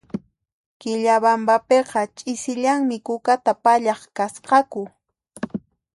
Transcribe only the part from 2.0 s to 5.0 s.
ch'isillanmi kukata pallaq kasqaku